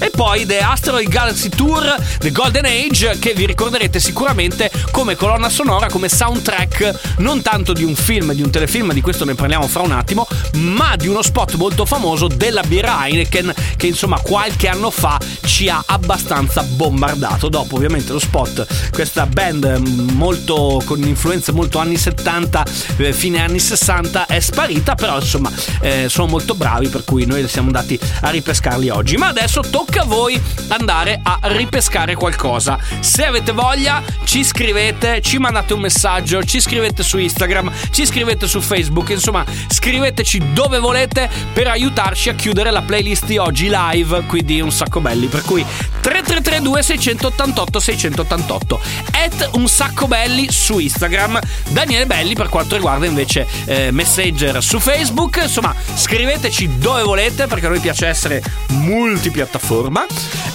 E 0.00 0.10
poi 0.10 0.44
The 0.44 0.58
Asteroid 0.58 1.08
Galaxy 1.08 1.48
Tour, 1.48 1.96
The 2.18 2.32
Golden 2.32 2.64
Age, 2.64 3.16
che 3.18 3.32
vi 3.34 3.46
ricorderete 3.46 4.00
sicuramente 4.00 4.70
come 4.96 5.14
colonna 5.14 5.50
sonora, 5.50 5.88
come 5.88 6.08
soundtrack, 6.08 7.18
non 7.18 7.42
tanto 7.42 7.74
di 7.74 7.84
un 7.84 7.94
film, 7.94 8.32
di 8.32 8.40
un 8.40 8.48
telefilm, 8.48 8.94
di 8.94 9.02
questo 9.02 9.26
ne 9.26 9.34
parliamo 9.34 9.66
fra 9.66 9.82
un 9.82 9.92
attimo, 9.92 10.26
ma 10.54 10.96
di 10.96 11.06
uno 11.06 11.20
spot 11.20 11.56
molto 11.56 11.84
famoso 11.84 12.28
della 12.28 12.62
birra 12.62 13.06
Heineken, 13.06 13.52
che 13.76 13.88
insomma 13.88 14.18
qualche 14.20 14.68
anno 14.68 14.90
fa 14.90 15.20
ci 15.44 15.68
ha 15.68 15.82
abbastanza 15.84 16.62
bombardato. 16.62 17.50
Dopo 17.50 17.74
ovviamente 17.74 18.12
lo 18.12 18.18
spot, 18.18 18.90
questa 18.90 19.26
band 19.26 19.80
mm, 19.80 20.12
molto 20.12 20.80
con 20.86 20.98
influenze 21.02 21.52
molto 21.52 21.78
anni 21.78 21.98
70, 21.98 22.64
eh, 22.96 23.12
fine 23.12 23.42
anni 23.42 23.58
60 23.58 24.24
è 24.24 24.40
sparita, 24.40 24.94
però 24.94 25.16
insomma 25.16 25.52
eh, 25.82 26.06
sono 26.08 26.26
molto 26.26 26.54
bravi 26.54 26.88
per 26.88 27.04
cui 27.04 27.26
noi 27.26 27.46
siamo 27.48 27.66
andati 27.66 28.00
a 28.22 28.30
ripescarli 28.30 28.88
oggi. 28.88 29.18
Ma 29.18 29.26
adesso 29.26 29.60
tocca 29.60 30.00
a 30.00 30.06
voi 30.06 30.40
andare 30.68 31.20
a 31.22 31.38
ripescare 31.42 32.14
qualcosa. 32.14 32.78
Se 33.00 33.26
avete 33.26 33.52
voglia 33.52 34.02
ci 34.24 34.42
scrivete, 34.42 34.84
ci 35.20 35.38
mandate 35.38 35.74
un 35.74 35.80
messaggio, 35.80 36.42
ci 36.44 36.60
scrivete 36.60 37.02
su 37.02 37.18
Instagram, 37.18 37.70
ci 37.90 38.06
scrivete 38.06 38.46
su 38.46 38.60
Facebook, 38.60 39.10
insomma 39.10 39.44
scriveteci 39.68 40.52
dove 40.52 40.78
volete 40.78 41.28
per 41.52 41.68
aiutarci 41.68 42.28
a 42.28 42.34
chiudere 42.34 42.70
la 42.70 42.82
playlist 42.82 43.26
di 43.26 43.38
oggi 43.38 43.68
live, 43.70 44.22
quindi 44.26 44.60
un 44.60 44.72
sacco 44.72 45.00
belli. 45.00 45.26
Per 45.26 45.42
cui 45.42 45.64
3332 46.00 46.82
688 46.82 47.80
688 47.80 48.36
88. 48.36 48.80
At 49.12 49.50
un 49.54 49.68
sacco 49.68 50.06
belli 50.06 50.50
su 50.50 50.78
Instagram, 50.78 51.38
Daniele 51.70 52.06
Belli 52.06 52.34
per 52.34 52.48
quanto 52.48 52.74
riguarda 52.74 53.06
invece 53.06 53.46
eh, 53.64 53.90
Messenger 53.90 54.62
su 54.62 54.78
Facebook. 54.78 55.40
Insomma, 55.42 55.74
scriveteci 55.94 56.78
dove 56.78 57.02
volete 57.02 57.46
perché 57.46 57.66
a 57.66 57.68
noi 57.70 57.80
piace 57.80 58.06
essere 58.06 58.42
multipiattaforma, 58.68 60.06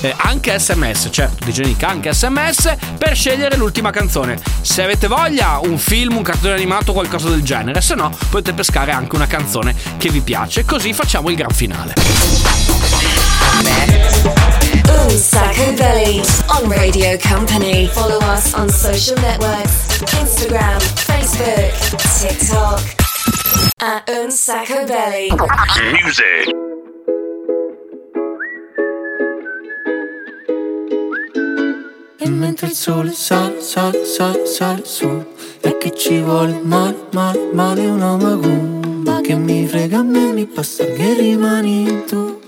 eh, 0.02 0.14
anche 0.16 0.58
sms, 0.58 1.10
certo, 1.12 1.46
DJ 1.46 1.62
Nick, 1.62 1.84
anche 1.84 2.14
sms 2.14 2.76
per 2.98 3.16
scegliere 3.16 3.56
l'ultima 3.56 3.92
canzone. 3.92 4.21
Se 4.62 4.84
avete 4.84 5.08
voglia, 5.08 5.60
un 5.64 5.78
film, 5.78 6.18
un 6.18 6.24
cartone 6.24 6.54
animato, 6.54 6.94
qualcosa 6.94 7.30
del 7.30 7.42
genere, 7.42 7.82
se 7.82 7.96
no 7.96 8.16
potete 8.30 8.54
pescare 8.54 8.92
anche 8.92 9.16
una 9.16 9.28
canzone 9.28 9.76
che 9.98 10.10
vi 10.10 10.22
piace, 10.22 10.64
così 10.66 10.94
facciamo 10.94 11.30
il 11.30 11.36
gran 11.36 11.52
finale. 11.52 11.94
Un 15.10 15.18
Sacco 15.18 15.72
Belly 15.74 16.22
on 16.48 16.72
Radio 16.72 17.18
Company. 17.28 17.88
Follow 17.88 18.20
us 18.34 18.54
on 18.54 18.70
social 18.70 19.20
networks 19.20 20.02
Instagram, 20.20 20.80
Facebook, 20.80 21.96
TikTok. 22.20 22.96
At 23.80 24.08
Un 24.08 24.32
Sacco 24.32 24.86
Belly. 24.86 25.30
Music. 25.92 26.61
E 32.24 32.30
mentre 32.30 32.68
il 32.68 32.74
sole 32.74 33.14
sale, 33.14 33.62
sale, 33.62 34.06
sale, 34.06 34.46
sale 34.46 34.86
su 34.86 35.26
E 35.60 35.78
che 35.80 35.92
ci 35.92 36.20
vuole? 36.22 36.60
Male, 36.62 37.08
male, 37.14 37.50
male 37.52 37.88
una 37.88 38.16
macumba 38.16 39.22
Che 39.22 39.34
mi 39.34 39.66
frega 39.66 39.98
a 39.98 40.04
me, 40.04 40.32
mi 40.32 40.46
basta 40.46 40.86
che 40.86 41.16
rimani 41.16 42.04
tu 42.06 42.41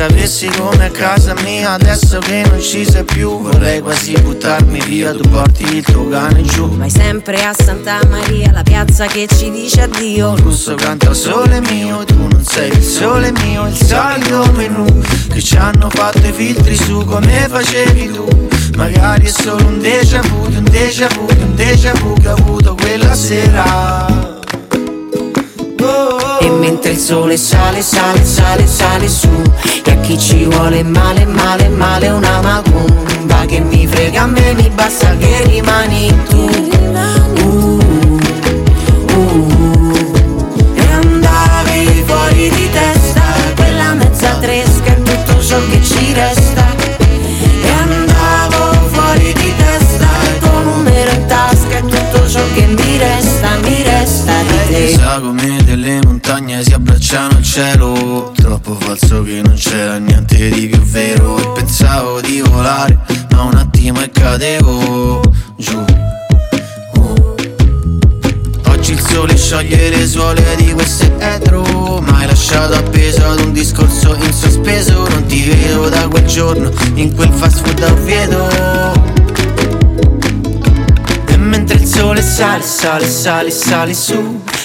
Sapessi 0.00 0.48
come 0.56 0.86
a 0.86 0.90
casa 0.90 1.34
mia 1.42 1.72
adesso 1.72 2.20
che 2.20 2.42
non 2.48 2.58
ci 2.58 2.86
sei 2.86 3.04
più 3.04 3.38
Vorrei 3.38 3.82
quasi 3.82 4.12
buttarmi 4.12 4.80
via, 4.86 5.12
tu 5.12 5.28
porti 5.28 5.76
il 5.76 5.84
tuo 5.84 6.08
cane 6.08 6.40
giù. 6.40 6.70
Vai 6.70 6.88
sempre 6.88 7.44
a 7.44 7.52
Santa 7.52 7.98
Maria, 8.08 8.50
la 8.50 8.62
piazza 8.62 9.04
che 9.04 9.26
ci 9.26 9.50
dice 9.50 9.82
addio. 9.82 10.36
Il 10.36 10.42
gusto 10.42 10.74
canta 10.74 11.12
sole 11.12 11.60
mio, 11.60 12.02
tu 12.04 12.16
non 12.16 12.42
sei 12.42 12.70
il 12.70 12.82
sole 12.82 13.30
mio, 13.42 13.66
il 13.66 13.76
solito 13.76 14.50
menù 14.52 14.86
Che 15.34 15.42
ci 15.42 15.56
hanno 15.56 15.90
fatto 15.90 16.26
i 16.26 16.32
filtri 16.32 16.76
su 16.76 17.04
come 17.04 17.46
facevi 17.50 18.10
tu. 18.10 18.48
Magari 18.76 19.26
è 19.26 19.30
solo 19.30 19.66
un 19.66 19.80
déjà 19.80 20.22
vu, 20.22 20.44
un 20.46 20.64
déjà 20.64 21.08
vu, 21.08 21.26
un 21.28 21.54
déjà 21.54 21.92
vu 22.00 22.14
che 22.14 22.28
ho 22.28 22.36
avuto 22.36 22.74
quella 22.74 23.14
sera 23.14 24.30
E 26.42 26.48
mentre 26.48 26.92
il 26.92 26.98
sole 26.98 27.36
sale, 27.36 27.82
sale, 27.82 28.24
sale, 28.24 28.66
sale 28.66 29.08
su 29.08 29.28
E 29.84 29.90
a 29.90 29.96
chi 29.96 30.18
ci 30.18 30.44
vuole 30.44 30.82
male, 30.82 31.26
male, 31.26 31.68
male 31.68 32.08
una 32.08 32.40
macumba 32.40 33.44
Che 33.46 33.60
mi 33.60 33.86
frega 33.86 34.22
a 34.22 34.26
me, 34.26 34.54
mi 34.54 34.70
basta 34.70 35.14
che 35.18 35.42
rimani 35.44 36.08
tu. 36.28 36.48
Uh, 37.44 37.78
uh. 39.16 39.92
E 40.74 40.92
andavi 40.92 42.02
fuori 42.06 42.48
di 42.48 42.70
testa 42.70 43.22
Quella 43.56 43.92
mezza 43.92 44.34
tresca 44.40 44.94
è 44.94 45.02
tutto 45.02 45.42
ciò 45.42 45.58
che 45.70 45.82
ci 45.82 46.12
resta. 46.14 46.64
E 47.62 47.70
andavo 47.70 48.88
fuori 48.88 49.32
di 49.34 49.54
testa 49.56 50.08
tuo 50.40 50.60
numero 50.60 51.10
in 51.10 51.26
tasca 51.26 51.76
è 51.76 51.80
tutto 51.80 52.28
ciò 52.28 52.40
che 52.54 52.66
mi 52.66 52.96
resta, 52.96 53.58
mi 53.62 53.82
resta 53.82 54.32
di 54.42 54.58
te 54.68 56.19
montagne 56.30 56.62
si 56.62 56.72
abbracciano 56.72 57.36
al 57.36 57.42
cielo. 57.42 58.32
Troppo 58.36 58.76
falso 58.78 59.22
che 59.22 59.42
non 59.42 59.54
c'era 59.54 59.98
niente 59.98 60.48
di 60.50 60.68
più 60.68 60.80
vero. 60.82 61.38
E 61.38 61.48
pensavo 61.54 62.20
di 62.20 62.40
volare 62.40 62.98
ma 63.32 63.42
un 63.42 63.54
attimo 63.56 64.00
e 64.00 64.10
cadevo 64.10 65.20
giù. 65.56 65.84
Oggi 68.66 68.92
il 68.92 69.00
sole 69.00 69.36
scioglie 69.36 69.88
le 69.88 70.06
suole 70.06 70.42
di 70.56 70.72
queste 70.72 71.12
etro. 71.18 72.00
Ma 72.00 72.24
lasciato 72.24 72.74
appeso 72.74 73.26
ad 73.26 73.40
un 73.40 73.52
discorso 73.52 74.14
in 74.14 74.32
sospeso. 74.32 75.08
Non 75.08 75.26
ti 75.26 75.42
vedo 75.42 75.88
da 75.88 76.06
quel 76.06 76.26
giorno 76.26 76.70
in 76.94 77.12
quel 77.12 77.32
fast 77.32 77.66
food 77.66 77.82
a 77.82 77.92
Oviedo 77.92 78.48
E 81.26 81.36
mentre 81.36 81.78
il 81.78 81.86
sole 81.86 82.22
sale, 82.22 82.62
sale, 82.62 83.08
sale, 83.08 83.50
sale 83.50 83.94
su 83.94 84.40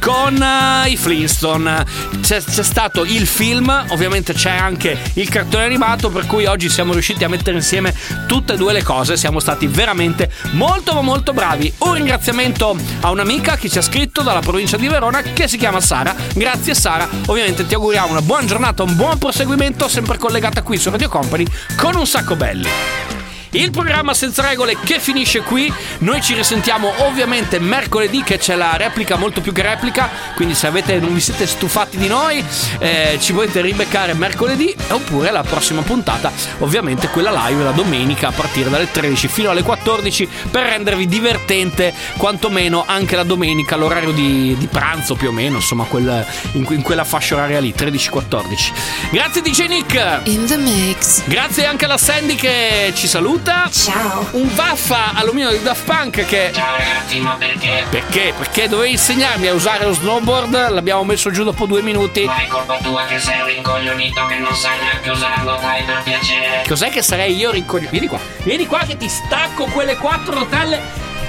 con 0.00 0.40
eh, 0.40 0.90
i 0.90 0.96
Flintstone. 0.96 1.84
C'è, 2.20 2.42
c'è 2.42 2.62
stato 2.62 3.04
il 3.04 3.26
film, 3.26 3.84
ovviamente 3.88 4.32
c'è 4.32 4.50
anche 4.50 4.98
il 5.14 5.28
cartone 5.28 5.64
animato, 5.64 6.10
per 6.10 6.26
cui 6.26 6.46
oggi 6.46 6.68
siamo 6.68 6.92
riusciti 6.92 7.24
a 7.24 7.28
mettere 7.28 7.56
insieme 7.56 7.94
tutte 8.26 8.54
e 8.54 8.56
due 8.56 8.72
le 8.72 8.82
cose. 8.82 9.16
Siamo 9.16 9.40
stati 9.40 9.66
veramente 9.66 10.30
molto 10.52 11.00
molto 11.02 11.32
bravi. 11.32 11.72
Un 11.78 11.94
ringraziamento 11.94 12.76
a 13.00 13.10
un'amica 13.10 13.56
che 13.56 13.68
ci 13.68 13.78
ha 13.78 13.82
scritto 13.82 14.22
dalla 14.22 14.40
provincia 14.40 14.76
di 14.76 14.88
Verona 14.88 15.22
che 15.22 15.48
si 15.48 15.56
chiama 15.56 15.80
Sara. 15.80 16.14
Grazie 16.34 16.74
Sara, 16.74 17.08
ovviamente 17.26 17.66
ti 17.66 17.74
auguriamo 17.74 18.10
una 18.10 18.22
buona 18.22 18.46
giornata, 18.46 18.82
un 18.82 18.96
buon 18.96 19.18
proseguimento, 19.18 19.88
sempre 19.88 20.18
collegata 20.18 20.62
qui 20.62 20.78
su 20.78 20.90
Radio 20.90 21.08
Company 21.08 21.44
con 21.76 21.94
un 21.94 22.06
sacco 22.06 22.36
belli. 22.36 23.13
Il 23.54 23.70
programma 23.70 24.14
senza 24.14 24.42
regole 24.42 24.76
che 24.82 24.98
finisce 24.98 25.40
qui. 25.42 25.72
Noi 25.98 26.20
ci 26.20 26.34
risentiamo 26.34 26.92
ovviamente 27.04 27.60
mercoledì 27.60 28.24
che 28.24 28.36
c'è 28.36 28.56
la 28.56 28.76
replica 28.76 29.14
molto 29.14 29.40
più 29.40 29.52
che 29.52 29.62
replica. 29.62 30.10
Quindi 30.34 30.54
se 30.54 30.66
avete, 30.66 30.98
non 30.98 31.14
vi 31.14 31.20
siete 31.20 31.46
stufati 31.46 31.96
di 31.96 32.08
noi, 32.08 32.44
eh, 32.78 33.16
ci 33.20 33.32
potete 33.32 33.60
ribeccare 33.60 34.12
mercoledì 34.14 34.74
oppure 34.88 35.30
la 35.30 35.42
prossima 35.42 35.82
puntata, 35.82 36.32
ovviamente 36.58 37.06
quella 37.08 37.30
live 37.46 37.62
la 37.62 37.70
domenica 37.70 38.28
a 38.28 38.32
partire 38.32 38.68
dalle 38.68 38.90
13 38.90 39.28
fino 39.28 39.50
alle 39.50 39.62
14 39.62 40.28
per 40.50 40.64
rendervi 40.64 41.06
divertente 41.06 41.94
quantomeno 42.16 42.82
anche 42.84 43.14
la 43.14 43.22
domenica 43.22 43.76
l'orario 43.76 44.10
di, 44.10 44.56
di 44.58 44.66
pranzo 44.66 45.14
più 45.14 45.28
o 45.28 45.32
meno, 45.32 45.56
insomma 45.56 45.84
quel- 45.84 46.26
in, 46.52 46.66
in 46.70 46.82
quella 46.82 47.04
fascia 47.04 47.36
oraria 47.36 47.60
lì, 47.60 47.72
13-14. 47.76 48.72
Grazie 49.12 49.42
DJ 49.42 49.66
Nick. 49.68 50.20
In 50.24 50.44
the 50.46 50.56
mix. 50.56 51.22
Grazie 51.26 51.66
anche 51.66 51.84
alla 51.84 51.98
Sandy 51.98 52.34
che 52.34 52.92
ci 52.96 53.06
saluta. 53.06 53.42
Ciao. 53.44 54.26
Un 54.32 54.54
vaffa 54.54 55.12
all'omino 55.14 55.50
di 55.50 55.60
Daft 55.60 55.84
Punk 55.84 56.24
che. 56.24 56.50
Ciao 56.54 56.76
ragazzi, 56.76 57.18
ma 57.20 57.34
perché? 57.34 57.84
Perché? 57.90 58.32
Perché 58.36 58.68
dovevi 58.68 58.92
insegnarmi 58.92 59.48
a 59.48 59.52
usare 59.52 59.84
lo 59.84 59.92
snowboard, 59.92 60.70
l'abbiamo 60.70 61.04
messo 61.04 61.30
giù 61.30 61.44
dopo 61.44 61.66
due 61.66 61.82
minuti. 61.82 62.24
Ma 62.24 62.36
è 62.36 62.46
colpa 62.46 62.78
tua 62.78 63.04
che 63.04 63.18
sei 63.18 63.40
un 63.40 63.46
rincoglionito 63.46 64.24
che 64.26 64.38
non 64.38 64.54
sai 64.54 64.78
neanche 64.80 65.10
usarlo, 65.10 65.58
dai 65.60 65.82
per 65.82 66.02
piacere. 66.02 66.64
Cos'è 66.66 66.90
che 66.90 67.02
sarei 67.02 67.36
io 67.36 67.50
rincoglionito? 67.50 67.90
Vieni 67.90 68.06
qua, 68.06 68.18
vieni 68.44 68.66
qua 68.66 68.78
che 68.86 68.96
ti 68.96 69.08
stacco 69.08 69.64
quelle 69.66 69.96
quattro 69.96 70.38
rotelle. 70.38 70.80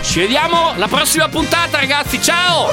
Ci 0.02 0.20
vediamo 0.20 0.74
la 0.78 0.88
prossima 0.88 1.28
puntata, 1.28 1.80
ragazzi. 1.80 2.22
Ciao! 2.22 2.70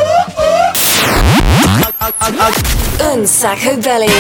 Un 2.98 3.26
sacco 3.26 3.76
belly. 3.78 4.12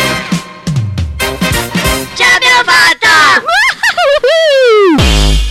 Ce 2.14 2.24
l'abbiamo 2.24 2.62
fatta! 2.64 3.81
Woo! 4.32 5.41